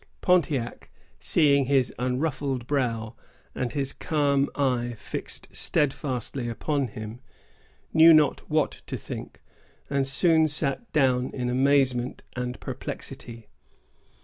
Pontiac, 0.21 0.89
seeing 1.19 1.65
his 1.65 1.93
unruffled 1.99 2.65
brow 2.65 3.13
and 3.53 3.71
his 3.73 3.93
calm 3.93 4.49
eye 4.55 4.95
fixed 4.97 5.47
steadfastly 5.55 6.49
upon 6.49 6.87
him, 6.87 7.19
knew 7.93 8.11
not 8.11 8.49
what 8.49 8.81
to 8.87 8.97
think, 8.97 9.43
and 9.91 10.07
soon 10.07 10.47
sat 10.47 10.91
down 10.91 11.29
in 11.35 11.51
amazement 11.51 12.23
and 12.35 12.59
perplexity. 12.59 13.47